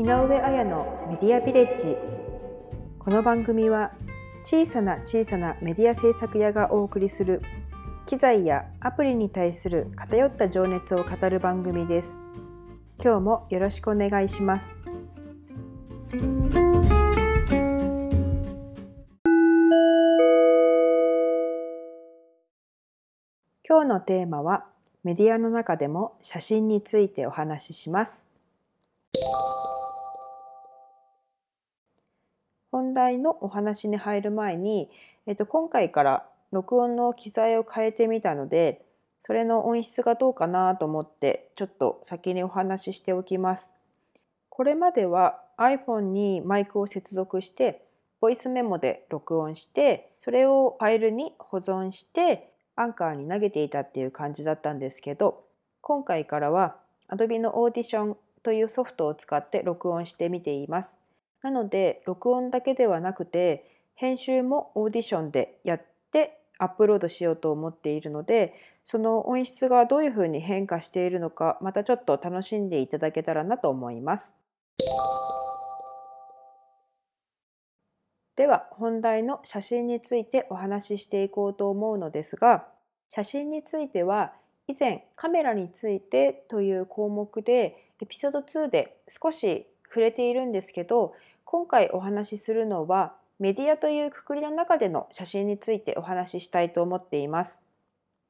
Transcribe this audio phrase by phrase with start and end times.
[0.00, 1.94] 井上彩のメディアビレッジ。
[2.98, 3.92] この番組は
[4.40, 7.42] 小さな小さなメディア制作屋がお送りする
[8.06, 12.22] 機材やアプリに対する偏った情熱を語る番組です。
[12.98, 14.78] 今日もよろしくお願いします。
[23.68, 24.64] 今日のテーマは
[25.04, 28.29] メディアの中でも写真についてお話しします。
[32.90, 34.90] 本題のお話に入る前に、
[35.28, 38.84] えっと、今回から録音の機材を変えてみたので
[39.22, 43.70] それの音質がどうかなと思ってちょっと先にお話ししておきます。
[44.48, 47.84] これまでは iPhone にマイクを接続して
[48.20, 55.44] ボイスメモで録音してそれをファイルに保存してアンカーに投げていたっていう感じだったんですけど
[55.80, 56.76] 今回からは
[57.08, 60.98] Adobe のオーディションというソフトを使って録音してみています。
[61.42, 65.82] なので録音だけではなくて編集もオーディションでやっ
[66.12, 74.34] てアップロードしようと思っているのでその音質がどういうふうに変化しているのかまたちょっと楽しんでいただけたらなと思います。
[78.36, 82.66] では本題の写真についてお話ししていこうと思うのですが
[83.10, 84.32] 写真については
[84.66, 91.14] 以前カメラについてという項目でエピソード2で少し触れているんですけど
[91.50, 97.60] 今回お話しするのはメディアというくくりの中での写真についてお話ししたいと思っています。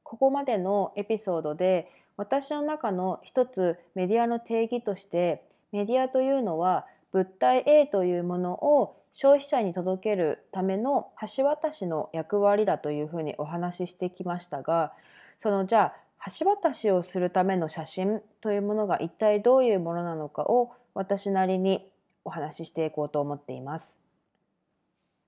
[0.01, 14.93] ここまでのエピソードで私の中の一つメディアの定義としてメディアというのは物体 A というものを消費者に届けるための橋渡しの役割だというふうにお話ししてきましたが
[15.37, 21.90] そのじゃあ橋渡しをするための写真というものが一体どういうものなのかを私なりに
[22.23, 24.01] お話ししていこうと思っています。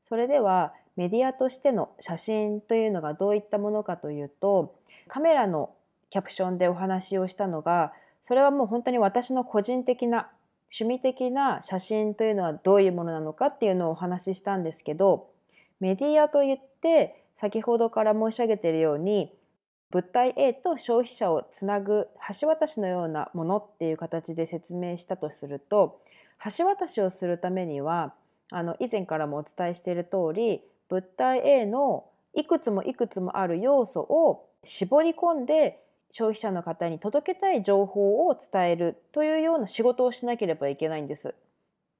[0.07, 4.75] それではメディアとしての写真というのがどういったものかというと
[5.07, 5.73] カメラの
[6.09, 10.29] キャプションでお話をしたのがそれはもう本当に私の個人的な
[10.71, 15.29] 趣味的な写真というのはどういうものなのかっていうのをお話ししたんですけど
[15.79, 19.31] メディアといって先ほどから申し上げているように
[19.91, 22.07] 物体 A と消費者をつなぐ
[22.39, 25.99] 橋渡しのようなものっていう形で説明したとすると
[26.45, 28.13] 橋渡しをするためには
[28.51, 35.79] あの以前からもお伝えしている通り物体 A のいくつもいくつもある要素を絞り込んで
[36.11, 41.33] 消費者の方に届けたい情報を伝えるというような仕事をしなければいけないんです。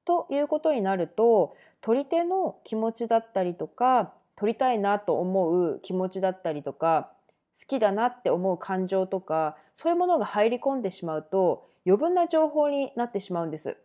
[0.04, 7.10] ということになると取り手の気持ちだったりとか撮りたいなと思う気持ちだったりとか
[7.58, 13.76] 好きだなって思う感情とかそういうものが入り込んでしまうと余分な情報になってしまうんです。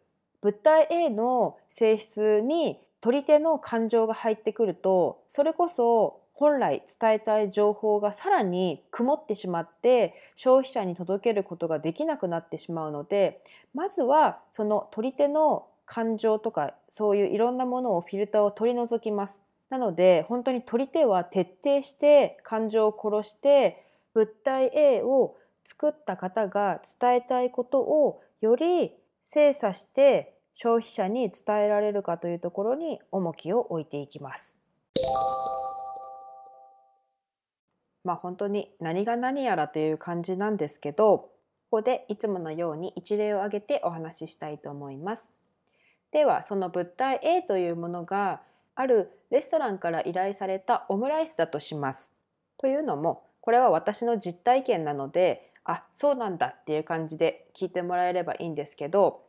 [0.42, 13.42] 物体 A の性質に取り手の感情が入ってくるとそれこそ本来伝えたい情報がさらに曇ってしまって消費者に届けることができなくなってしまうので
[13.74, 19.42] まずはその取り手の感情とかそういういろんなものをフィルターを取り除きます。
[19.70, 23.84] なので本当に取り手は徹底して感情を殺して
[24.14, 25.36] 物体 A を
[25.66, 28.94] 作った方が伝えたいことをより
[29.24, 34.60] 精査して消費者に伝えられるかというところに重きを置いていきます。
[38.04, 41.30] まあ本当に何が何やらという感じなんですけど
[41.72, 45.32] ここでいつものように一例を挙げてお話ししたいと思います。
[46.12, 48.42] ではその物体 A というものが
[48.74, 52.14] あるレストランから依頼されたオムライスだとします。
[52.58, 59.22] というのもこれは私の実体験なのであそうなんだっていう感じで聞いてもらえればいいんですけど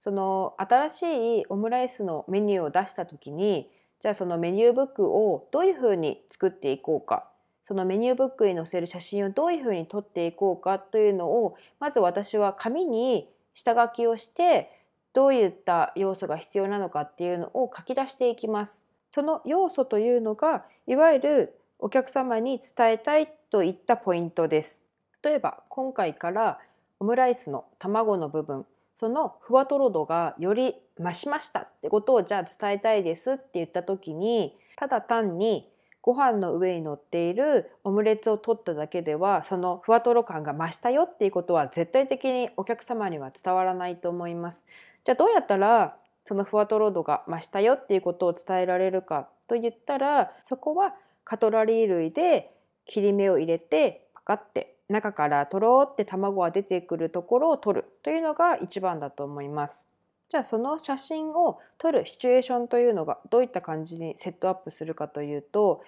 [0.00, 1.02] その新し
[1.40, 7.28] いオムライスのメニューを出した時にじゃあそのメニューブックをどういうふうに作っていこうか
[7.66, 14.70] そのメニューブックに載せる写真をどういうふうに撮っていこうかというのをまず私は紙に下書きをして
[15.12, 18.86] どういった要素が必要なのかっていうのを書き出していきます。
[19.10, 24.87] その要素というのがいわゆるお客様に伝えたいといったポイントです。
[25.22, 26.58] 例えば今回から
[27.00, 28.66] オムライスの卵の部分
[28.96, 35.68] そのふわとろ度がより増しましたってことをじゃあ伝えたいですって言った時にただ単に
[36.02, 44.64] ご飯の上に乗っているオムレツを取っただけではそのふわとろ感が増したよっていうことは絶対的にお客様には伝わらないと思います。
[45.04, 50.94] じゃあどうやったらそのふわとろ度が増したよっていうことを伝えられるかといったらそこは
[51.24, 52.54] カトラリー類で
[52.86, 59.86] 切り目を入れてパカって中からとろーって卵が出てくるところを取るというのが一番だと思います。
[60.28, 65.82] じゃあその写真を撮るシチュエーションというのがどういった感じにセットアップするかというと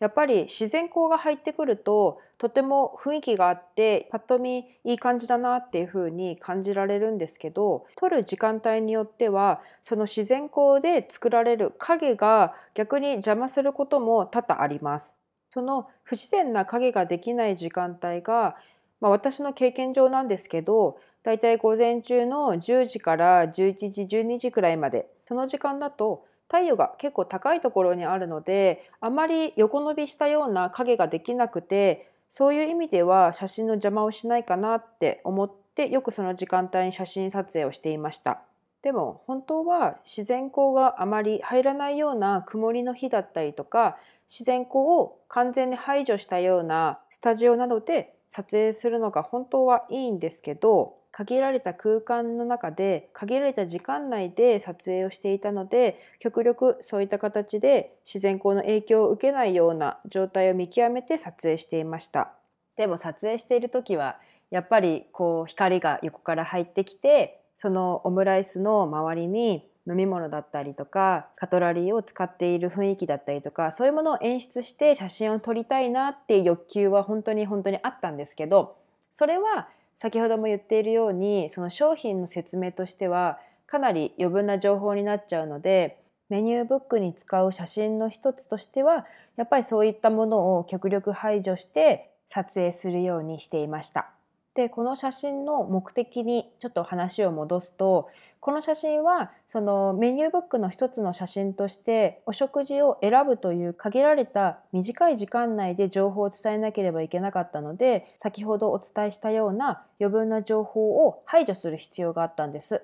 [0.00, 15.16] やっぱり自然光が入ってくるととても雰囲気があってパッと見いい感じだなっていう風に感じられるんですけど撮る時間帯によってはその自然光で作られる影が逆に邪魔することも多々あります。
[15.56, 18.56] その不自然な影ができない時間帯が、
[19.00, 38.42] まあ、私の経験上なんですけどだいたい午前中の10時から11時12時くらいまでその時間だと太陽が結構高いところにあるのであまり横伸びしたような影ができなくてそういう意味では写真の邪魔をしないかなって思ってよくその時間帯に写真撮影をしていました。
[38.82, 43.96] でも本当は自然光があまり入らないような曇りの日だったりとか
[44.28, 62.32] 自然光を完全に排除したようなスタジオなどで撮影するのが本当はいいんですけど限られた空間の中で限られた時間内で撮影をしていたので極力そういった形で自然光の影響を受けないような状態を見極めて撮影していました。
[62.76, 64.18] でも撮影している時は
[64.50, 78.76] やっぱりこう光が横から入ってきてそのオムライスの周りに飲み物だったりとかカトラリーを使っている雰囲気だったりとかそういうものを演出して写真を撮りたいなっていう欲求は本当に本当にあったんですけど
[79.10, 85.98] それは先ほども言っているようにその商品の説明としてはかなり余分な情報になっちゃうので
[86.28, 89.06] メニューブックに使う写真の一つとしては
[89.36, 94.15] やっぱりそういったものを極力排除して撮影するようにしていました。
[94.56, 98.08] でこの写真の目的にちょっと話を戻すと
[98.40, 112.82] この写真はそのメニューブックの一つの写真としてお食事を選ぶという限られた短い時間内で情報を伝えなければいけなかったので先ほどお伝えしたような余分な情報を排除する必要があったんです。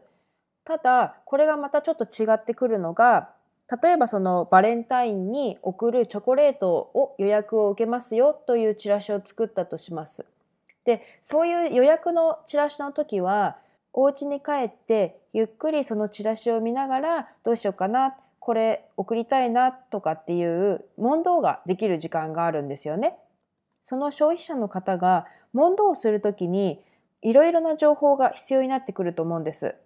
[0.65, 3.31] ただこれがまたちょっと違ってくるのが
[3.83, 10.27] 例えばそのバレンタインに送るチョコレートを予約を受けますよというチラシを作ったとします。
[10.85, 13.57] でそういう予約のチラシの時は
[13.93, 23.17] お家に帰ってゆっくりそのチラシを見ながらどうしようかなこれ送りたいなとかっていう問答ができる時間があるんですよね。
[23.83, 26.83] その消費者の方が問答をする時に
[27.21, 29.77] いろいろな情報が必要になってくると思うんです。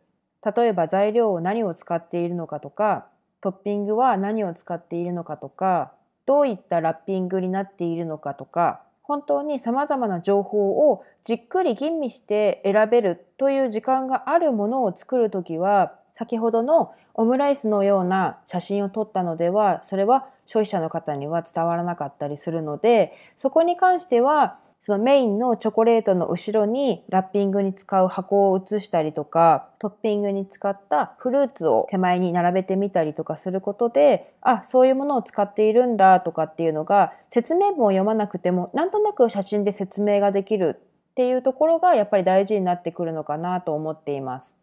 [0.57, 3.07] 例えば材料を何を使っているのかとか
[3.41, 5.93] トッピングは何を使っているのかとか
[6.25, 40.81] どういったラッピングになっているのかとか本当にさまざまな情報をじっくり吟味して選べるという時間があるものを作る時は先ほどのオムライスのような写真を撮ったのではそれは消費者の方には伝わらなかったりするのでそこに関してはそのメインのチョコレートの後ろにラッピングに使う箱を移したりとかトッピングに使ったフルーツを手前に並べてみたりとかすることであそういうものを使っているんだとかっていうのが説明文を読まなくてもなんとなく写真で説明ができる
[41.11, 44.55] っていうところがやっぱり大事になってくるのかなと思っています。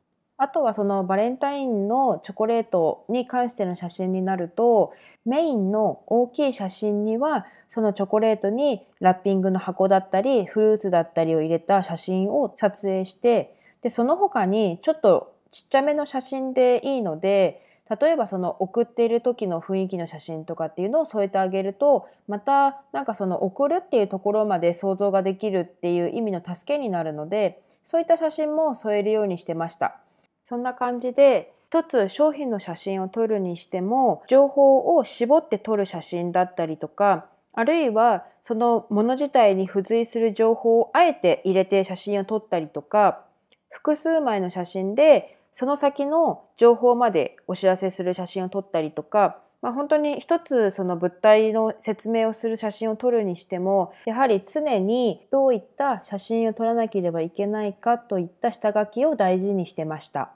[0.44, 4.92] あとはそのバレンタインのチョコレートに関しての写真になると
[5.25, 17.66] メインの大きい写真にはそのチョコレートにラッピングの箱だったりフルーツだったりを入れた写真を撮影してでその他にちょっとちっちゃめの写真でいいので
[18.02, 30.03] 例えばその送っている時の雰囲気の写真とかっていうのを添えてあげるとまたなんかその送るっていうところまで想像ができるっていう意味の助けになるのでそういった写真も添えるようにしてました。
[30.44, 43.21] そんな感じで一つ商品の写真を撮るにしても情報を絞って撮る写真だったりとかあるいはそのもの自体に付随する情報をあえて入れて写真を撮ったりとか
[43.69, 60.32] 複数枚の写真でその先の情報までお知らせする写真を撮ったりとか、まあ、本当に一つその物体の説明をする写真を撮るにしてもやはり常にどういった写真を撮らなければいけないかといった下書きを大事にしてました。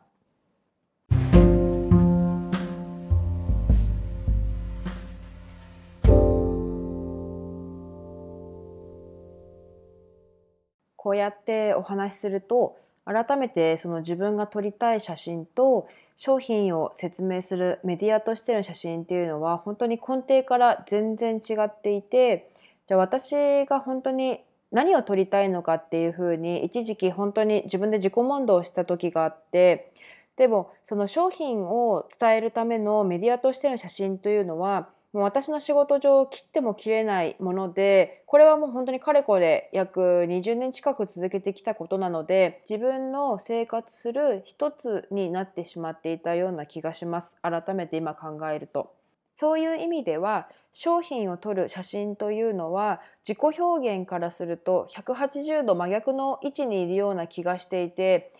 [10.95, 15.87] こうやってお話しすると改めてその自分が撮りたい写真と
[16.17, 22.49] 商品を説明するメディアとしての写真っていうのは本当に根底から全然違っていて
[22.87, 24.39] じゃあ私が本当に
[24.71, 29.91] 何を撮りたいのかっていうふうに一時期本当に自分で自己問答をした時があって
[30.35, 48.93] でもその商品を伝えるためのメディアとしての写真というのはもう私の仕事上切っても切れないものでこれはもう本当にかれこれ約20年近く続けてきたことなので自分の生活する一つになってしまっていたような気がします改めて今考えると。
[49.33, 58.33] そういう意味では商品を撮る写真というのは自己表現からすると180度真逆の位置にいるような気がしていて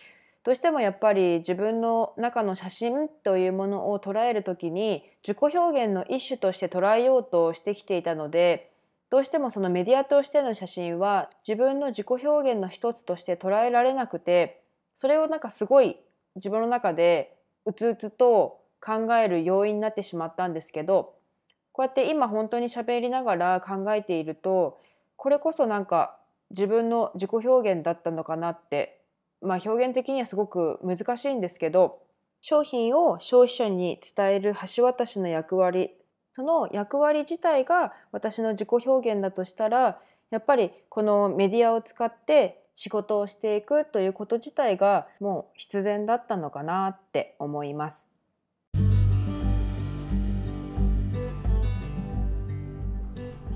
[0.48, 8.72] どうしてもやっぱり自分の中の写真というものを捉える時に自己表現の一種として捉えようとしてきていたので
[9.10, 14.62] どうしてもそのメディアとしての写真は自分の自己表現の一つとして捉えられなくて
[14.96, 15.98] それをなんかすごい
[16.38, 17.36] 自分の中で
[17.66, 21.16] うつうつと考える要因になってしまったんですけど
[21.74, 24.80] こうやって今本当に喋りながら考えていると
[25.18, 26.16] これこそなんか
[26.52, 28.97] 自分の自己表現だったのかなって
[29.42, 32.00] まあ表現的にはすごく難しいんですけど
[32.42, 35.92] 商品を消費者に伝える橋渡しの役割
[36.32, 48.08] その役割自体が私の自己表現だとしたらやっぱりこのメディアを使って仕事をしていくということ自体がもう必然だったのかなって思います。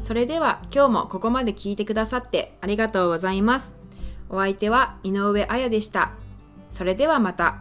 [0.02, 3.81] それでは今日もここまで聞いてくださってありがとうございます。
[4.32, 6.14] お相手は井上彩でした。
[6.72, 7.60] それではまた。